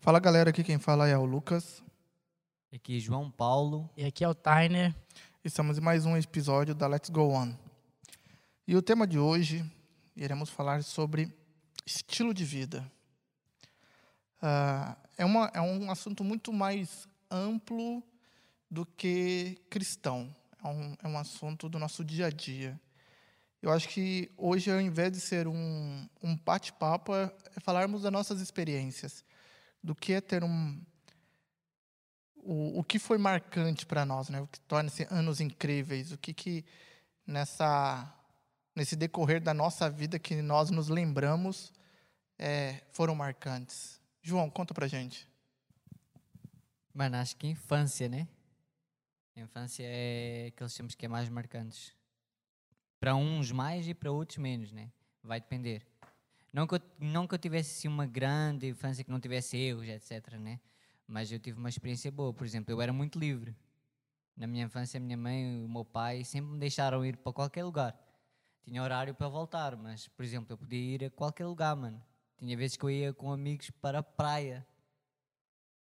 [0.00, 1.82] Fala galera, aqui quem fala é o Lucas.
[2.72, 3.90] Aqui João Paulo.
[3.96, 4.94] E aqui é o Tainer.
[5.44, 7.52] Estamos em mais um episódio da Let's Go On.
[8.66, 9.64] E o tema de hoje,
[10.14, 11.34] iremos falar sobre
[11.84, 12.88] estilo de vida.
[14.40, 18.00] Uh, é, uma, é um assunto muito mais amplo
[18.70, 20.32] do que cristão.
[20.62, 22.80] É um, é um assunto do nosso dia a dia.
[23.60, 28.40] Eu acho que hoje, ao invés de ser um, um bate-papo, é falarmos das nossas
[28.40, 29.24] experiências,
[29.82, 30.80] do que é ter um.
[32.36, 34.40] O, o que foi marcante para nós, né?
[34.40, 36.64] o que torna-se anos incríveis, o que, que
[37.26, 38.10] nessa,
[38.74, 41.72] nesse decorrer da nossa vida que nós nos lembramos
[42.38, 44.00] é, foram marcantes.
[44.22, 45.28] João, conta pra gente.
[46.94, 48.26] Mano, acho que infância, né?
[49.36, 51.94] Infância é aqueles tempos que é mais marcantes.
[52.98, 54.90] Para uns mais e para outros menos, né?
[55.22, 55.87] Vai depender.
[56.58, 59.86] Não que, eu, não que eu tivesse assim, uma grande infância que não tivesse erros,
[59.86, 60.58] etc, né?
[61.06, 62.34] Mas eu tive uma experiência boa.
[62.34, 63.56] Por exemplo, eu era muito livre.
[64.36, 67.32] Na minha infância, a minha mãe e o meu pai sempre me deixaram ir para
[67.32, 67.96] qualquer lugar.
[68.64, 72.02] Tinha horário para voltar, mas, por exemplo, eu podia ir a qualquer lugar, mano.
[72.36, 74.66] Tinha vezes que eu ia com amigos para a praia.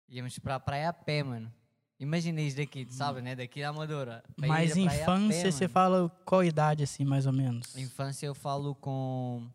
[0.09, 1.53] Íamos para a praia a pé, mano.
[1.98, 3.34] Imagina isso daqui, sabe, né?
[3.34, 4.22] Daqui da Amadora.
[4.36, 7.78] Mas infância, pé, você fala qual idade, assim, mais ou menos?
[7.78, 9.50] Infância eu falo com...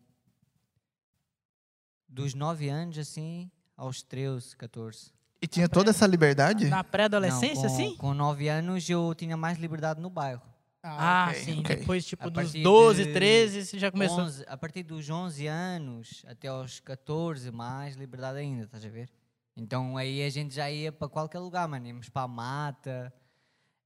[2.11, 5.11] Dos 9 anos, assim, aos 13, 14.
[5.41, 6.67] E tinha toda essa liberdade?
[6.67, 7.95] Na pré-adolescência, assim?
[7.95, 10.41] Com 9 anos eu tinha mais liberdade no bairro.
[10.83, 11.59] Ah, ah okay, sim.
[11.61, 11.75] Okay.
[11.77, 14.19] Depois, tipo, a dos 12, de 13, você já começou...
[14.19, 19.09] 11, a partir dos 11 anos até aos 14, mais liberdade ainda, estás a ver?
[19.55, 21.87] Então aí a gente já ia para qualquer lugar, mano.
[21.87, 23.13] Íamos para a mata.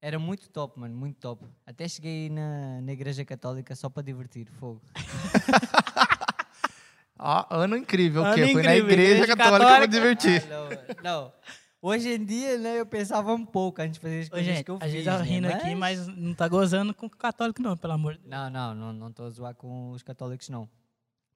[0.02, 1.46] Era muito top, mano, muito top.
[1.66, 4.82] Até cheguei na, na igreja católica só para divertir, fogo.
[7.18, 8.48] ah, ano incrível, o quê?
[8.52, 10.44] Foi na igreja, igreja católica, católica para divertir.
[10.46, 11.34] Ah, não, não.
[11.82, 14.72] Hoje em dia, né, eu pensava um pouco antes de fazer as coisas gente, que
[14.72, 14.90] eu a fiz.
[14.90, 15.56] A gente tá rindo mas...
[15.56, 18.32] aqui, mas não tá gozando com o católico não, pelo amor de Deus.
[18.32, 20.68] Não, não, não, não tô a zoar com os católicos não.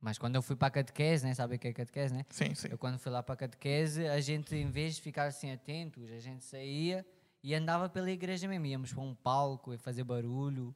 [0.02, 1.34] Mas quando eu fui para a catequese, né?
[1.34, 2.26] Sabe o que é catequese, né?
[2.30, 2.70] Sim, sim.
[2.72, 6.10] Eu quando fui lá para a catequese, a gente, em vez de ficar assim atentos,
[6.12, 7.06] a gente saía
[7.44, 8.66] e andava pela igreja mesmo.
[8.66, 10.74] Íamos para um palco e fazer barulho.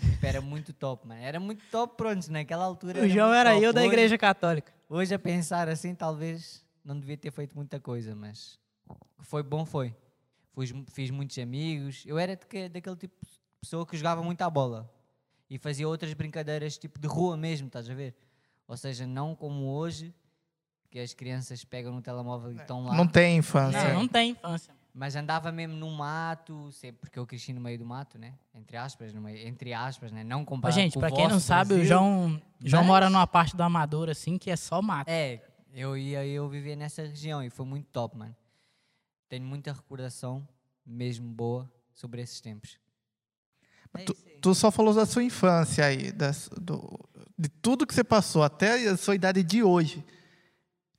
[0.00, 1.20] Tipo, era muito top, mano.
[1.20, 3.02] Era muito top, pronto, naquela altura.
[3.02, 3.64] O João era, top.
[3.64, 4.72] eu da igreja católica.
[4.88, 8.58] Hoje, a pensar assim, talvez não devia ter feito muita coisa, mas
[9.20, 9.94] foi bom, foi.
[10.54, 12.04] Fiz, fiz muitos amigos.
[12.06, 13.30] Eu era de, daquele tipo de
[13.60, 14.90] pessoa que jogava muito à bola
[15.48, 18.14] e fazia outras brincadeiras, tipo de rua mesmo, estás a ver?
[18.66, 20.14] Ou seja, não como hoje,
[20.90, 22.60] que as crianças pegam no telemóvel e é.
[22.60, 22.94] estão lá.
[22.94, 23.92] Não tem infância.
[23.92, 24.74] Não, não tem infância.
[24.92, 28.34] Mas andava mesmo no mato, sempre porque eu cresci no meio do mato, né?
[28.54, 30.24] Entre aspas, no meio, entre aspas, né?
[30.24, 33.56] Não comparado Gente, com pra quem não sabe, Brasil, o João, João mora numa parte
[33.56, 35.08] do Amador, assim, que é só mato.
[35.08, 35.40] É,
[35.72, 38.34] eu ia eu vivia nessa região e foi muito top, mano.
[39.28, 40.46] Tenho muita recordação,
[40.84, 42.76] mesmo boa, sobre esses tempos.
[43.94, 46.98] É tu, tu, só falou da sua infância aí, das, do,
[47.38, 50.04] de tudo que você passou até a sua idade de hoje.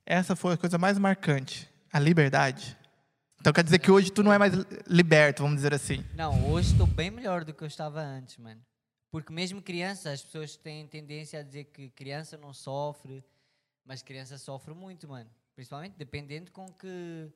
[0.04, 2.76] Essa foi a coisa mais marcante, a liberdade.
[3.42, 4.52] Então quer dizer que hoje tu não é mais
[4.86, 6.04] liberto, vamos dizer assim.
[6.14, 8.64] Não, hoje estou bem melhor do que eu estava antes, mano.
[9.10, 13.20] Porque mesmo criança, as pessoas têm tendência a dizer que criança não sofre,
[13.84, 15.28] mas criança sofre muito, mano.
[15.56, 17.32] Principalmente dependendo com que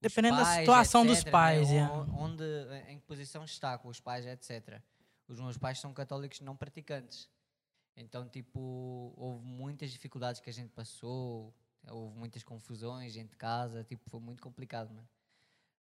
[0.00, 1.78] Dependendo pais, da situação etc, dos pais, né?
[1.78, 1.86] é.
[2.16, 2.44] onde,
[2.88, 4.80] em que posição está com os pais, etc.
[5.26, 7.28] Os meus pais são católicos não praticantes.
[7.96, 11.52] Então, tipo, houve muitas dificuldades que a gente passou,
[11.88, 15.08] houve muitas confusões dentro de casa, tipo, foi muito complicado, mano.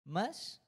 [0.06, 0.60] Mas,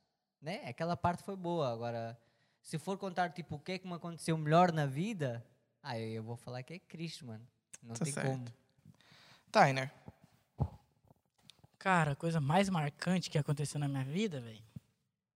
[0.42, 1.72] né, aquela parte foi boa.
[1.72, 2.18] Agora,
[2.62, 5.46] se for contar, tipo, o que é que me aconteceu melhor na vida,
[5.82, 7.46] aí eu vou falar que é Cristo, mano.
[7.82, 8.30] Não tá tem certo.
[8.30, 8.46] como.
[9.52, 9.92] Tainer.
[11.78, 14.64] Cara, a coisa mais marcante que aconteceu na minha vida, velho.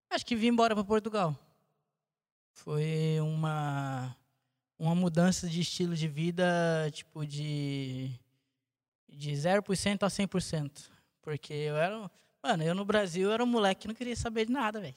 [0.09, 1.38] Acho que vim embora para Portugal.
[2.53, 4.16] Foi uma
[4.80, 6.46] uma mudança de estilo de vida,
[6.91, 8.12] tipo, de,
[9.09, 10.90] de 0% a 100%.
[11.22, 12.12] Porque eu era.
[12.44, 14.95] Mano, eu no Brasil era um moleque que não queria saber de nada, velho.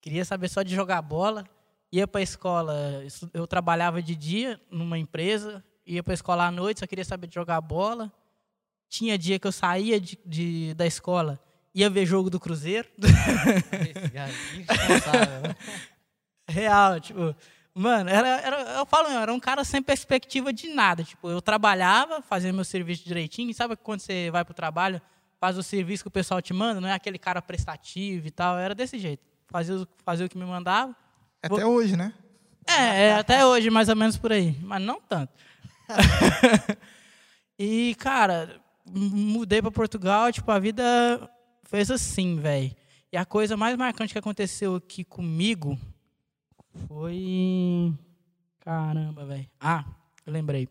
[0.00, 1.44] Queria saber só de jogar bola.
[1.90, 6.86] Ia pra escola, eu trabalhava de dia numa empresa, ia pra escola à noite, só
[6.86, 8.12] queria saber de jogar bola.
[8.88, 11.38] Tinha dia que eu saía de, de da escola,
[11.72, 12.88] ia ver jogo do Cruzeiro.
[12.98, 14.32] Esse cara,
[16.48, 17.34] é Real, tipo,
[17.76, 21.02] Mano, era, era, eu falo, era um cara sem perspectiva de nada.
[21.02, 23.50] Tipo, eu trabalhava, fazia meu serviço direitinho.
[23.50, 25.02] E sabe quando você vai pro trabalho,
[25.44, 28.56] faz o serviço que o pessoal te manda, não é aquele cara prestativo e tal.
[28.56, 29.22] Era desse jeito.
[29.46, 30.96] Fazia, fazia o que me mandava.
[31.42, 31.74] Até Vou...
[31.74, 32.14] hoje, né?
[32.66, 34.56] É, é, até hoje, mais ou menos por aí.
[34.62, 35.34] Mas não tanto.
[37.58, 38.58] e, cara,
[38.90, 40.82] mudei para Portugal, tipo, a vida
[41.64, 42.74] fez assim, velho.
[43.12, 45.78] E a coisa mais marcante que aconteceu aqui comigo
[46.88, 47.92] foi.
[48.60, 49.46] Caramba, velho.
[49.60, 49.84] Ah,
[50.24, 50.66] eu lembrei.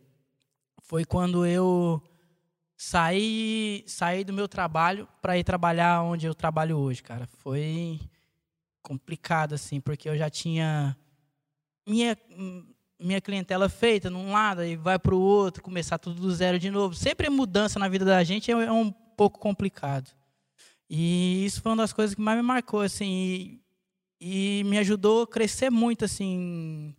[0.81, 2.02] Foi quando eu
[2.84, 7.28] saí, saí do meu trabalho para ir trabalhar onde eu trabalho hoje, cara.
[7.40, 8.00] Foi
[8.82, 10.96] complicado, assim, porque eu já tinha
[11.88, 12.18] minha,
[13.00, 16.70] minha clientela feita num lado e vai para o outro, começar tudo do zero de
[16.70, 16.94] novo.
[16.94, 20.12] Sempre mudança na vida da gente é, é um pouco complicado.
[20.90, 23.62] E isso foi uma das coisas que mais me marcou, assim,
[24.20, 26.94] e, e me ajudou a crescer muito, assim,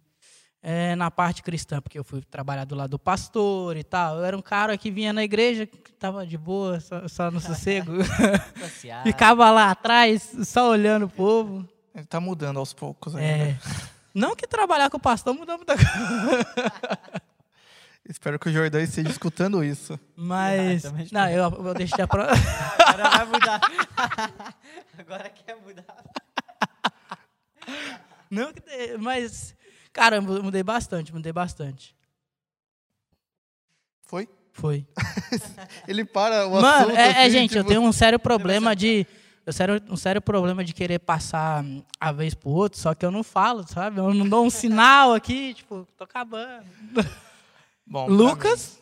[0.67, 4.17] é, na parte cristã, porque eu fui trabalhar do lado do pastor e tal.
[4.17, 7.39] Eu era um cara que vinha na igreja, que estava de boa, só, só no
[7.39, 7.93] sossego.
[9.05, 11.69] Ficava lá atrás, só olhando o povo.
[11.95, 13.51] Ele está mudando aos poucos ainda.
[13.51, 13.59] É.
[14.15, 16.47] Não que trabalhar com o pastor muda muita coisa.
[18.09, 20.01] Espero que o Jordão esteja escutando isso.
[20.17, 20.87] Mas.
[20.87, 22.33] Ah, não, eu, eu deixei a prova.
[22.87, 23.61] Agora vai mudar.
[24.99, 26.05] Agora quer mudar.
[28.31, 28.53] Não,
[28.99, 29.55] mas
[29.95, 31.95] Cara, eu mudei bastante, mudei bastante.
[34.03, 34.29] Foi?
[34.53, 34.85] Foi.
[35.87, 37.61] Ele para o Mano, assunto, é, assim, é, gente, tipo...
[37.61, 39.07] eu tenho um sério problema de.
[39.47, 41.65] Eu sério, um sério problema de querer passar
[42.01, 44.01] a vez pro outro, só que eu não falo, sabe?
[44.01, 46.67] Eu não dou um sinal aqui, tipo, tô acabando.
[47.87, 48.81] Bom, Lucas?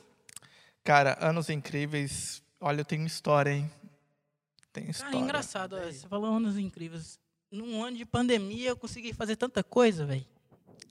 [0.82, 2.42] Cara, anos incríveis.
[2.58, 3.70] Olha, eu tenho história, hein?
[4.72, 5.12] Tem história.
[5.12, 7.18] Cara, engraçado, você falou anos incríveis.
[7.50, 10.24] Num ano de pandemia eu consegui fazer tanta coisa, velho.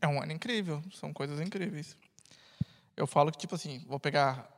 [0.02, 1.96] É um ano incrível, são coisas incríveis.
[2.98, 4.50] Eu falo que, tipo assim, vou pegar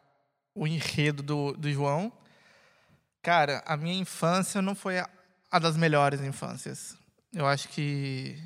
[0.55, 2.11] o enredo do, do João.
[3.21, 5.09] Cara, a minha infância não foi a,
[5.51, 6.97] a das melhores infâncias.
[7.33, 8.41] Eu acho que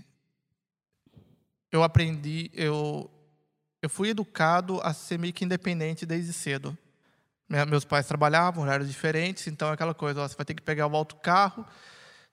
[1.72, 3.10] eu aprendi, eu,
[3.82, 6.78] eu fui educado a ser meio que independente desde cedo.
[7.68, 10.88] Meus pais trabalhavam, horários diferentes, então é aquela coisa, ó, você vai ter que pegar
[10.88, 11.66] o alto carro,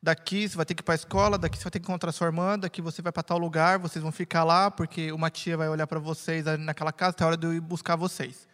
[0.04, 2.12] daqui você vai ter que ir para a escola, daqui você vai ter que encontrar
[2.12, 5.56] sua irmã, daqui você vai para tal lugar, vocês vão ficar lá, porque uma tia
[5.56, 8.46] vai olhar para vocês naquela casa, é hora de eu ir buscar vocês.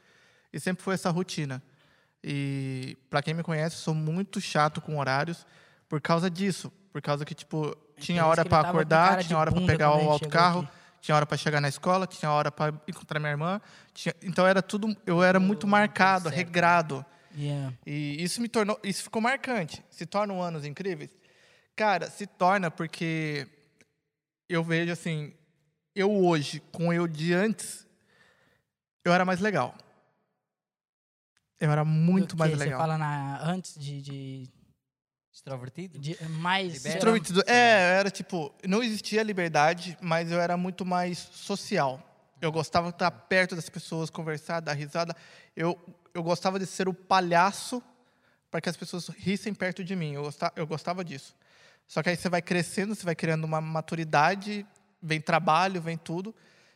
[0.53, 1.61] E sempre foi essa rotina.
[2.23, 5.45] E para quem me conhece, sou muito chato com horários
[5.89, 9.91] por causa disso, por causa que tipo tinha hora para acordar, tinha hora para pegar
[9.91, 10.69] o autocarro,
[11.01, 13.61] tinha hora para chegar na escola, tinha hora para encontrar minha irmã,
[13.93, 14.15] tinha...
[14.23, 17.05] então era tudo, eu era muito marcado, regrado.
[17.37, 17.75] Yeah.
[17.85, 19.83] E isso me tornou, isso ficou marcante.
[19.91, 21.20] Se tornam anos incríveis.
[21.81, 23.49] Cara, se torna porque
[24.51, 25.33] eu vejo assim,
[25.95, 27.87] eu hoje, com eu de antes,
[29.03, 29.75] eu era mais legal.
[31.59, 32.79] Eu era muito mais legal.
[32.79, 34.51] Você fala na, antes de, de...
[35.33, 35.99] Extrovertido?
[35.99, 36.85] De, mais...
[36.85, 37.43] Extrovertido.
[37.47, 41.99] É, era tipo, não existia liberdade, mas eu era muito mais social.
[42.43, 45.17] Eu gostava de estar perto das pessoas, conversar, dar risada.
[45.57, 47.83] Eu, eu gostava de ser o palhaço
[48.51, 50.13] para que as pessoas rissem perto de mim.
[50.13, 51.40] Eu gostava, eu gostava disso.
[51.91, 54.65] Só que aí você vai crescendo, você vai criando uma maturidade,
[55.03, 56.33] vem trabalho, vem tudo.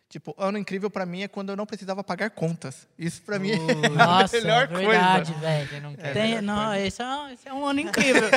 [0.09, 2.89] Tipo, ano incrível para mim é quando eu não precisava pagar contas.
[2.99, 3.59] Isso para uh, mim é
[3.95, 5.47] nossa, a melhor verdade, coisa.
[5.47, 5.83] velho.
[5.83, 8.29] Não, é Tem, não esse, é um, esse é um ano incrível.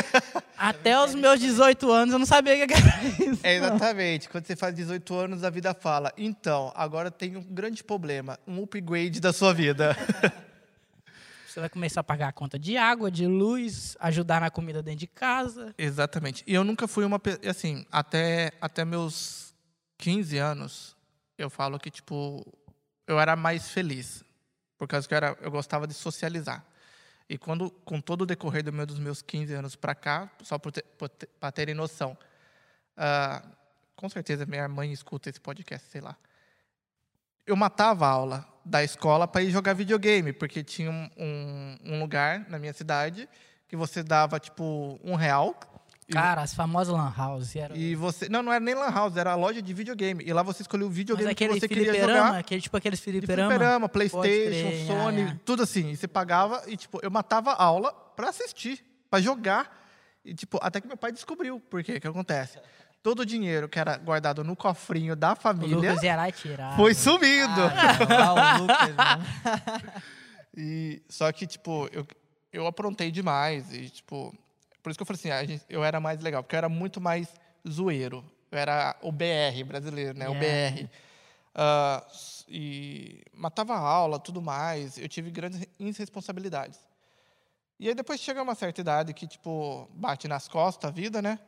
[0.55, 3.39] Até os meus 18 anos eu não sabia o que era isso.
[3.41, 4.29] É exatamente.
[4.29, 8.61] Quando você faz 18 anos, a vida fala: então, agora tem um grande problema, um
[8.61, 9.97] upgrade da sua vida.
[11.57, 14.99] Você vai começar a pagar a conta de água, de luz, ajudar na comida dentro
[14.99, 15.73] de casa.
[15.75, 16.43] Exatamente.
[16.45, 19.55] E eu nunca fui uma assim, até até meus
[19.97, 20.95] 15 anos,
[21.35, 22.45] eu falo que tipo
[23.07, 24.23] eu era mais feliz,
[24.77, 26.63] por causa que eu, era, eu gostava de socializar.
[27.27, 30.59] E quando com todo o decorrer do meu, dos meus 15 anos para cá, só
[30.59, 32.15] para terem noção,
[32.95, 33.49] uh,
[33.95, 36.15] com certeza minha mãe escuta esse podcast, sei lá.
[37.47, 42.45] Eu matava a aula da escola para ir jogar videogame, porque tinha um, um, lugar
[42.49, 43.27] na minha cidade
[43.67, 45.57] que você dava, tipo, um real.
[46.09, 47.55] Cara, as famosas lan house.
[47.55, 47.75] Era...
[47.77, 48.29] E você...
[48.29, 50.23] Não, não era nem lan house, era a loja de videogame.
[50.25, 52.37] E lá você escolhia o videogame que você queria jogar.
[52.37, 53.49] Aquele, tipo aqueles filiperama.
[53.49, 55.39] Filiperama, Playstation, Sony, é, é.
[55.43, 55.91] tudo assim.
[55.91, 59.85] E você pagava e, tipo, eu matava a aula para assistir, para jogar.
[60.23, 61.59] E, tipo, até que meu pai descobriu.
[61.59, 61.99] Por quê?
[61.99, 62.57] Que acontece?
[63.07, 65.77] Todo o dinheiro que era guardado no cofrinho da família.
[65.77, 66.75] O Lucas ia lá e tirar.
[66.75, 67.61] Foi sumido.
[68.09, 69.93] Ah, Lucas,
[70.53, 72.05] e, só que, tipo, eu,
[72.51, 73.73] eu aprontei demais.
[73.73, 74.37] E, tipo,
[74.83, 76.99] por isso que eu falei assim, gente, eu era mais legal, porque eu era muito
[76.99, 77.33] mais
[77.65, 78.25] zoeiro.
[78.51, 80.25] Eu era o BR brasileiro, né?
[80.25, 80.37] Yeah.
[80.37, 80.83] O BR.
[80.83, 80.89] Uh,
[81.55, 82.07] ah,
[82.49, 84.97] e matava a aula, tudo mais.
[84.97, 86.77] Eu tive grandes irresponsabilidades.
[87.79, 91.39] E aí depois chega uma certa idade que, tipo, bate nas costas a vida, né?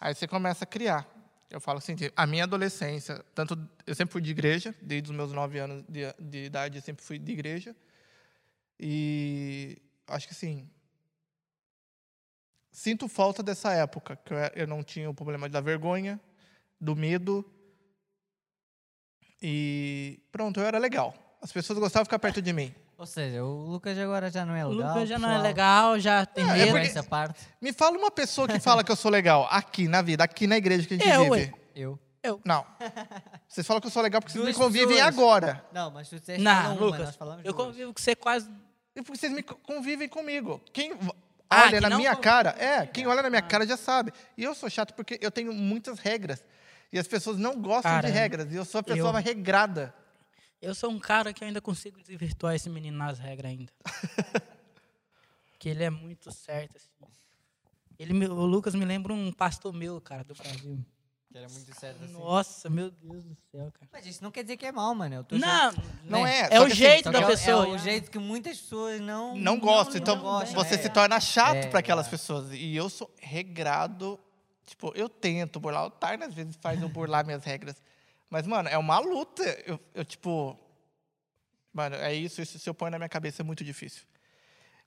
[0.00, 1.08] Aí você começa a criar.
[1.50, 5.32] Eu falo assim, a minha adolescência, tanto eu sempre fui de igreja, desde os meus
[5.32, 7.76] nove anos de, de idade eu sempre fui de igreja.
[8.78, 10.68] E acho que assim,
[12.72, 16.20] sinto falta dessa época, que eu, não tinha o problema da vergonha,
[16.80, 17.48] do medo.
[19.40, 21.14] E pronto, eu era legal.
[21.40, 22.74] As pessoas gostavam de ficar perto de mim.
[22.96, 24.94] Ou seja, o Lucas agora já não é O legal.
[24.94, 25.42] Lucas já não é pessoal.
[25.48, 26.70] legal, já tem É, é medo.
[26.72, 30.00] Porque- essa parte, Me fala uma pessoa que fala que eu sou legal aqui na
[30.00, 31.54] vida, aqui na igreja que a gente Eu, vive.
[31.74, 31.98] eu.
[32.44, 32.64] Não.
[33.48, 35.14] Vocês falam que eu sou legal porque vocês Duas me convivem pessoas.
[35.14, 35.64] agora.
[35.72, 37.66] Não, mas tu disseste Não, uma, Lucas, nós falamos eu duas.
[37.66, 38.48] convivo com você quase.
[38.96, 40.60] E porque vocês me co- convivem comigo.
[40.72, 40.92] Quem
[41.50, 42.22] Ah, olha que na minha convive.
[42.22, 44.12] cara, é, quem olha na minha cara já sabe.
[44.38, 46.42] E eu sou chato porque eu tenho muitas regras.
[46.92, 48.50] E as pessoas não gostam Cara, de regras.
[48.52, 49.92] E eu sou a pessoa eu- regrada.
[50.64, 53.72] Eu sou um cara que eu ainda consigo desvirtuar esse menino nas regras ainda.
[55.58, 56.88] que ele é muito certo, assim.
[57.98, 60.84] Ele, o Lucas me lembra um pastor meu, cara, do Brasil.
[61.30, 62.12] Que era muito certo assim.
[62.14, 63.88] Nossa, meu Deus do céu, cara.
[63.92, 65.26] Mas isso não quer dizer que é mal, mano.
[65.30, 66.40] É Não, jeito, Não né?
[66.40, 66.54] é.
[66.54, 67.66] é o assim, jeito Só da é pessoa.
[67.66, 69.36] É o jeito que muitas pessoas não...
[69.36, 70.78] não gosta, não então gostam, você é.
[70.78, 72.10] se torna chato É, para aquelas é.
[72.10, 72.52] pessoas.
[72.52, 74.18] E eu sou regrado.
[74.64, 75.84] Tipo, eu tento burlar.
[75.84, 77.82] O Tarna às vezes faz eu burlar minhas regras.
[78.30, 79.42] Mas, mano, é uma luta.
[79.66, 80.58] Eu, eu, tipo.
[81.72, 82.40] Mano, é isso.
[82.40, 84.04] Isso se eu põe na minha cabeça é muito difícil.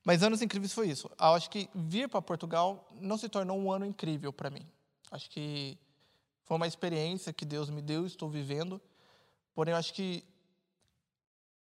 [0.03, 1.09] Mas Anos Incríveis foi isso.
[1.19, 4.65] Eu acho que vir para Portugal não se tornou um ano incrível para mim.
[5.11, 5.77] Acho que
[6.45, 8.81] foi uma experiência que Deus me deu estou vivendo.
[9.53, 10.23] Porém, eu acho que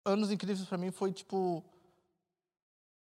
[0.05, 1.65] Anos Incríveis para mim foi, tipo,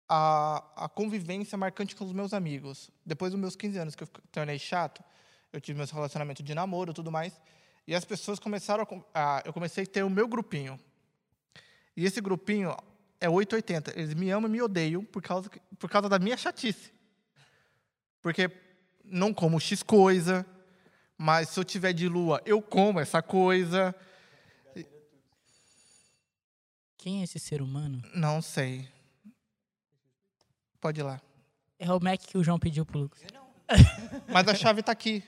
[0.08, 2.92] a, a convivência marcante com os meus amigos.
[3.04, 5.04] Depois dos meus 15 anos, que eu tornei chato,
[5.52, 7.42] eu tive meus relacionamentos de namoro tudo mais.
[7.86, 9.44] E as pessoas começaram a, a.
[9.46, 10.80] Eu comecei a ter o meu grupinho.
[11.96, 12.76] E esse grupinho
[13.20, 14.00] é 880.
[14.00, 16.92] Eles me amam e me odeiam por causa, por causa da minha chatice.
[18.22, 18.50] Porque
[19.04, 20.46] não como X coisa,
[21.18, 23.94] mas se eu tiver de lua, eu como essa coisa.
[26.98, 28.02] Quem é esse ser humano?
[28.16, 28.88] Não sei.
[30.80, 31.22] Pode ir lá.
[31.78, 33.22] É o Mac que o João pediu pro Lucas.
[34.32, 35.24] Mas a chave tá aqui.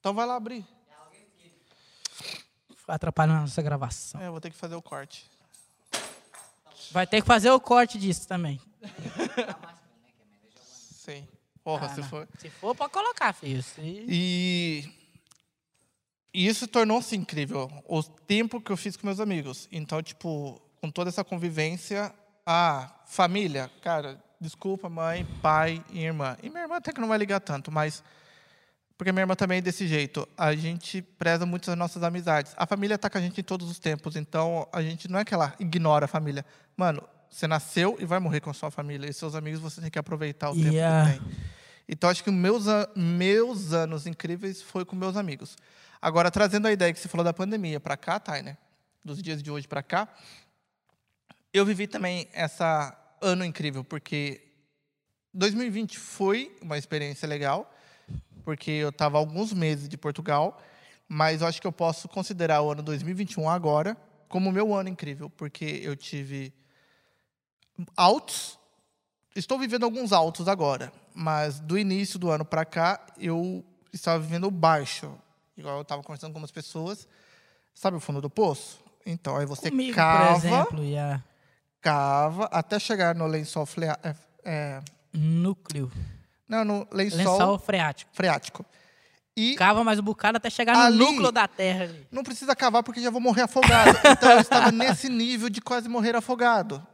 [0.00, 0.66] Então vai lá abrir.
[2.88, 4.20] Atrapalhando a nossa gravação.
[4.20, 5.30] É, eu vou ter que fazer o corte.
[6.90, 8.60] Vai ter que fazer o corte disso também.
[10.60, 11.26] Sim.
[11.62, 12.28] Porra, Ah, se for.
[12.38, 13.64] Se for, pode colocar, filho.
[13.78, 14.92] E,
[16.34, 17.70] e isso tornou-se incrível.
[17.86, 19.68] O tempo que eu fiz com meus amigos.
[19.70, 22.12] Então, tipo, com toda essa convivência,
[22.44, 26.36] a família, cara, desculpa, mãe, pai e irmã.
[26.42, 28.02] E minha irmã até que não vai ligar tanto, mas.
[28.98, 30.28] Porque minha irmã também é desse jeito.
[30.36, 32.52] A gente preza muito as nossas amizades.
[32.56, 35.24] A família tá com a gente em todos os tempos, então a gente não é
[35.24, 36.44] que ela ignora a família.
[36.76, 39.08] Mano, você nasceu e vai morrer com a sua família.
[39.08, 41.12] E seus amigos você tem que aproveitar o tempo Yeah.
[41.12, 41.28] que tem.
[41.88, 42.64] Então, acho que meus,
[42.96, 45.56] meus anos incríveis foi com meus amigos.
[46.00, 48.56] Agora, trazendo a ideia que você falou da pandemia para cá, Thay, né?
[49.04, 50.08] Dos dias de hoje para cá,
[51.52, 54.40] eu vivi também essa ano incrível, porque
[55.34, 57.72] 2020 foi uma experiência legal,
[58.44, 60.60] porque eu estava alguns meses de Portugal,
[61.08, 63.96] mas eu acho que eu posso considerar o ano 2021 agora
[64.28, 66.54] como o meu ano incrível, porque eu tive
[67.96, 68.58] altos
[69.34, 74.50] estou vivendo alguns altos agora, mas do início do ano para cá eu estava vivendo
[74.50, 75.12] baixo.
[75.56, 77.06] Igual eu estava conversando com umas pessoas,
[77.74, 78.82] sabe o fundo do poço?
[79.04, 81.22] Então aí você Comigo, por cava, exemplo, yeah.
[81.82, 84.80] Cava até chegar no lençol flea- é, é,
[85.12, 85.90] núcleo.
[86.48, 88.10] não, no lençol, Lençol freático.
[88.14, 88.64] freático.
[89.36, 91.84] E Cava mais um bocado até chegar Ali- no núcleo da terra.
[91.84, 92.06] ali.
[92.12, 93.98] não precisa cavar porque já vou morrer afogado.
[94.10, 96.86] Então eu estava nesse nível de quase morrer afogado.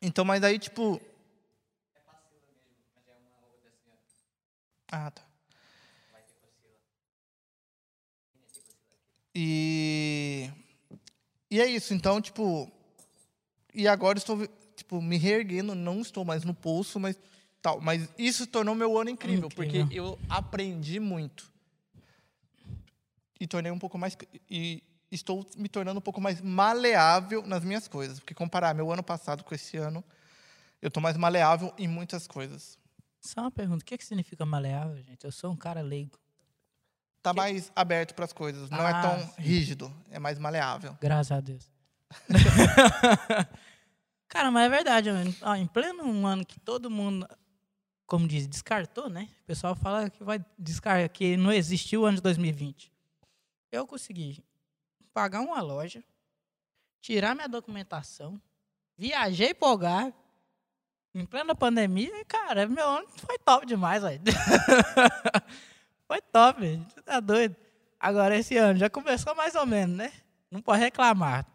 [0.00, 1.00] Então, mas aí, tipo.
[4.92, 5.22] Ah, tá.
[9.34, 10.50] E.
[11.50, 12.70] E é isso, então, tipo.
[13.78, 17.18] E agora estou, tipo, me reerguendo, não estou mais no pulso, mas
[17.60, 17.78] tal.
[17.80, 19.84] Mas isso tornou meu ano incrível, Incrível.
[19.86, 21.52] porque eu aprendi muito.
[23.38, 24.16] E tornei um pouco mais.
[24.50, 28.18] E estou me tornando um pouco mais maleável nas minhas coisas.
[28.18, 30.02] Porque comparar meu ano passado com esse ano,
[30.80, 32.78] eu estou mais maleável em muitas coisas.
[33.20, 35.22] Só uma pergunta: o que, que significa maleável, gente?
[35.24, 36.18] Eu sou um cara leigo.
[37.22, 38.70] Tá mais aberto para as coisas.
[38.70, 39.42] Não é Ah, tão sim.
[39.42, 40.96] rígido, é mais maleável.
[41.00, 41.68] Graças a Deus.
[44.28, 45.34] Cara, mas é verdade, mano.
[45.42, 47.26] Ó, em pleno um ano que todo mundo,
[48.06, 49.28] como diz, descartou, né?
[49.42, 52.92] O pessoal fala que vai descartar, que não existiu o ano de 2020.
[53.70, 54.44] Eu consegui
[55.12, 56.04] pagar uma loja,
[57.00, 58.40] tirar minha documentação,
[58.96, 60.14] viajei pro Algarve,
[61.14, 64.20] Em plena pandemia, cara, meu ano foi top demais, velho.
[66.06, 67.56] foi top, tá doido?
[67.98, 70.12] Agora esse ano já começou mais ou menos, né?
[70.50, 71.46] Não pode reclamar.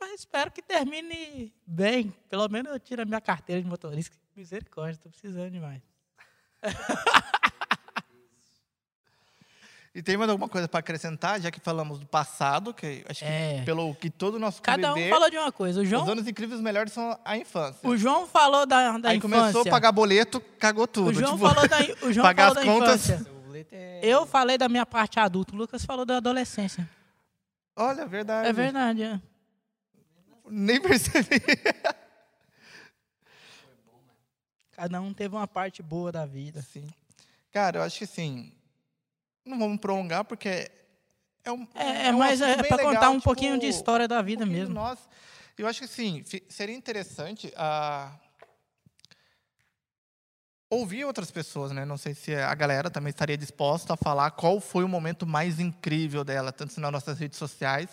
[0.00, 2.14] Mas espero que termine bem.
[2.28, 4.16] Pelo menos eu tiro a minha carteira de motorista.
[4.36, 5.80] Misericórdia, tô precisando demais.
[9.96, 13.24] E tem mais alguma coisa para acrescentar, já que falamos do passado, que acho que
[13.30, 13.62] É.
[13.64, 15.78] pelo que todo o nosso Cada um falou de uma coisa.
[15.78, 17.88] O os João, anos incríveis melhores são a infância.
[17.88, 19.38] o João falou da, da Aí infância.
[19.38, 21.10] começou a pagar boleto, cagou tudo.
[21.10, 23.08] o João tipo, falou da, o João pagar falou as da contas.
[23.08, 23.32] infância.
[23.70, 24.00] É...
[24.02, 25.54] Eu falei da minha parte adulta.
[25.54, 26.90] O Lucas falou da adolescência.
[27.76, 28.48] Olha, verdade.
[28.48, 29.02] É verdade.
[29.04, 29.20] é.
[30.46, 31.40] Nem percebi.
[34.72, 36.60] Cada um teve uma parte boa da vida.
[36.62, 36.88] Sim.
[37.52, 38.52] Cara, eu acho que assim,
[39.44, 40.70] não vamos prolongar porque
[41.44, 44.08] é um É, é um mais assunto é, para contar um tipo, pouquinho de história
[44.08, 44.74] da vida um mesmo.
[44.74, 44.98] Nós,
[45.56, 48.12] eu acho que sim, seria interessante ah,
[50.68, 51.84] ouvir outras pessoas, né?
[51.84, 55.60] Não sei se a galera também estaria disposta a falar qual foi o momento mais
[55.60, 57.88] incrível dela, tanto nas nossas redes sociais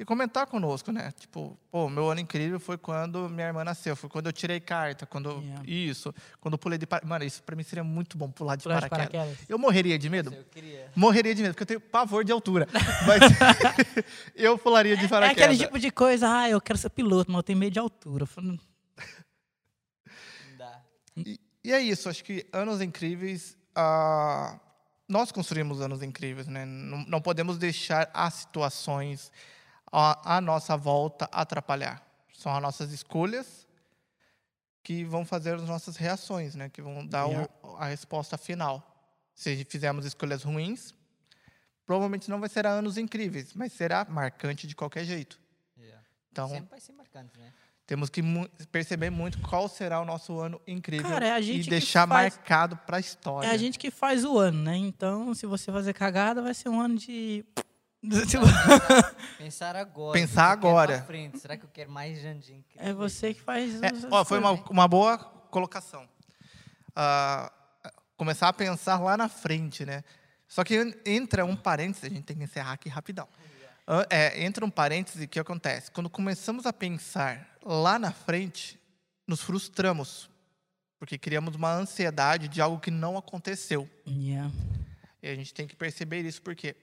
[0.00, 1.12] e comentar conosco, né?
[1.18, 5.04] Tipo, pô, meu ano incrível foi quando minha irmã nasceu, foi quando eu tirei carta,
[5.04, 5.62] quando Yeah.
[5.66, 7.08] isso, quando eu pulei de paraquedas.
[7.10, 9.12] Mano, isso pra mim seria muito bom pular de Pular de paraquedas.
[9.26, 9.48] paraquedas.
[9.48, 10.32] Eu morreria de medo?
[10.32, 10.90] Eu queria.
[10.96, 12.66] Morreria de medo, porque eu tenho pavor de altura.
[13.06, 13.20] Mas
[14.34, 15.44] eu pularia de É paraquedas.
[15.44, 18.26] aquele tipo de coisa, ah, eu quero ser piloto, mas eu tenho medo de altura.
[18.40, 18.58] Não
[20.56, 20.80] dá.
[21.16, 23.56] E, e é isso, acho que anos incríveis.
[23.74, 24.58] ah,
[25.08, 26.64] nós construímos anos incríveis, né?
[26.64, 29.32] Não, não podemos deixar as situações
[29.92, 32.02] à, nossa volta atrapalhar.
[32.34, 33.66] São as nossas escolhas
[34.82, 36.68] que vão fazer as nossas reações, né?
[36.68, 38.86] Que vão dar o- a resposta final.
[39.34, 40.94] Se fizermos escolhas ruins,
[41.84, 45.38] provavelmente não vai ser anos incríveis, mas será marcante de qualquer jeito.
[45.78, 46.02] Yeah.
[46.32, 47.52] Então, Sempre vai ser marcante, né?
[47.86, 51.62] temos que mu- perceber muito qual será o nosso ano incrível Cara, é a e
[51.64, 53.48] deixar faz- marcado para a história.
[53.48, 54.76] É a gente que faz o ano, né?
[54.76, 57.44] Então, se você fazer cagada, vai ser um ano de.
[59.38, 60.18] Pensar agora.
[60.18, 61.02] Pensar o quero agora.
[61.02, 61.38] frente.
[61.38, 62.64] Será que eu quero mais incríveis?
[62.76, 63.82] É você que faz.
[63.82, 65.18] É, ó, foi uma, uma boa
[65.50, 66.08] colocação.
[66.96, 67.52] Ah,
[68.16, 70.02] começar a pensar lá na frente, né?
[70.48, 73.28] Só que en- entra um parênteses, a gente tem que encerrar aqui rapidão.
[73.86, 75.90] Ah, é, entra um parêntese que acontece.
[75.90, 78.80] Quando começamos a pensar lá na frente,
[79.26, 80.28] nos frustramos.
[80.98, 83.88] Porque criamos uma ansiedade de algo que não aconteceu.
[84.06, 84.50] Yeah.
[85.22, 86.76] E a gente tem que perceber isso porque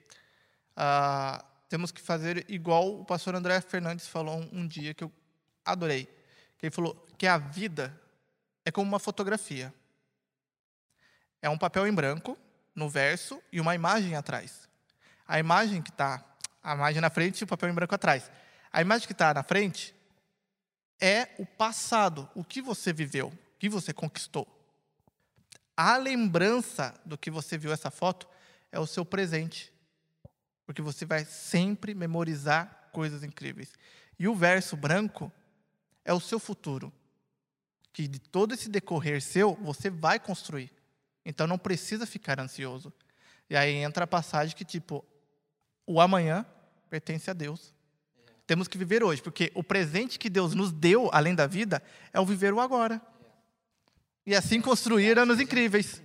[0.78, 5.12] ah, temos que fazer igual o pastor André Fernandes falou um, um dia que eu
[5.66, 6.06] adorei.
[6.58, 8.00] Que ele falou que a vida
[8.64, 9.74] é como uma fotografia.
[11.42, 12.38] É um papel em branco
[12.74, 14.70] no verso e uma imagem atrás.
[15.28, 16.24] A imagem que está,
[16.64, 18.32] a imagem na frente e o papel em branco atrás.
[18.72, 19.94] A imagem que está na frente
[21.02, 24.48] é o passado, o que você viveu, o que você conquistou
[25.78, 28.28] a lembrança do que você viu essa foto
[28.72, 29.72] é o seu presente.
[30.68, 33.72] Porque você vai sempre memorizar coisas incríveis.
[34.20, 35.32] E o verso branco
[36.04, 36.94] é o seu futuro.
[37.94, 40.72] Que de todo esse decorrer seu, você vai construir.
[41.26, 42.94] Então não precisa ficar ansioso.
[43.50, 45.04] E aí entra a passagem que, tipo,
[45.86, 46.46] o amanhã
[46.90, 47.74] pertence a Deus.
[48.46, 51.82] Temos que viver hoje, porque o presente que Deus nos deu, além da vida,
[52.14, 53.02] é o viver o agora.
[54.26, 56.02] E assim construir anos incríveis.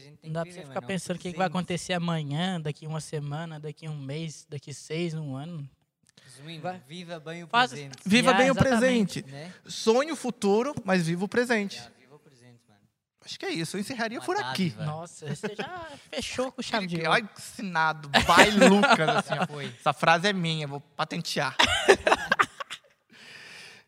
[0.00, 0.86] Que a gente tem Não dá que pra você ficar mano.
[0.86, 5.14] pensando o que, que vai acontecer amanhã, daqui uma semana, daqui um mês, daqui seis,
[5.14, 5.68] um ano.
[6.24, 6.80] Resumindo, Vai.
[6.86, 7.96] viva bem o Faz- presente.
[8.04, 9.22] Viva Yeah, bem o presente.
[9.26, 9.52] Né?
[9.66, 11.76] Sonhe o futuro, mas viva o presente.
[11.76, 12.80] Yeah, viva o presente, mano.
[13.24, 13.76] Acho que é isso.
[13.76, 14.70] Eu encerraria Uma por aqui.
[14.70, 14.84] dádiva.
[14.84, 17.10] Nossa, você já fechou com chave de ouro.
[17.12, 18.08] Ai, assinado.
[18.24, 19.08] Vai, Lucas.
[19.08, 19.74] Assim.
[19.80, 21.56] Essa frase é minha, vou patentear.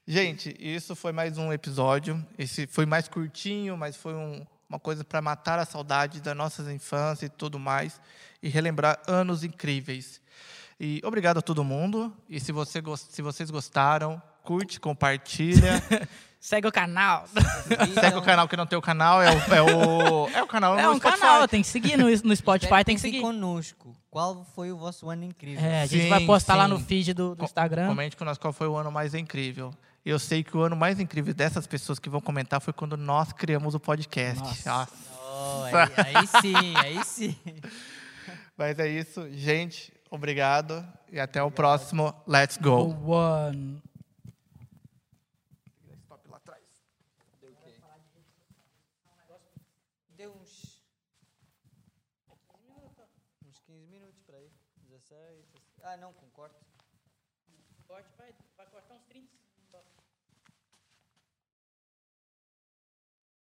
[0.06, 2.26] Gente, isso foi mais um episódio.
[2.36, 6.68] Esse foi mais curtinho, mas foi um- uma coisa para matar a saudade das nossas
[6.68, 8.00] infâncias e tudo mais.
[8.40, 10.22] E relembrar anos incríveis.
[10.78, 12.16] E obrigado a todo mundo.
[12.28, 15.82] E se, você, se vocês gostaram, curte, compartilha.
[16.40, 17.26] Segue o canal.
[18.00, 19.20] Segue o canal que não tem o canal.
[19.20, 21.20] É o, é o, é o canal É no um Spotify.
[21.20, 23.20] canal, tem que seguir no, no Spotify, Espero tem que seguir.
[23.20, 23.94] conosco.
[24.10, 25.62] Qual foi o vosso ano incrível?
[25.62, 26.84] É, a gente Sim, vai postar lá no sim.
[26.84, 27.88] feed do, do Instagram.
[27.88, 29.70] Comente com nós qual foi o ano mais incrível.
[30.04, 33.32] Eu sei que o ano mais incrível dessas pessoas que vão comentar foi quando nós
[33.32, 34.42] criamos o podcast.
[34.42, 34.70] Nossa.
[34.70, 35.10] Nossa.
[35.32, 37.36] Oh, aí, aí sim, aí sim.
[38.56, 39.92] Mas é isso, gente.
[40.10, 42.96] Obrigado e até o próximo Let's Go.
[43.06, 43.80] One.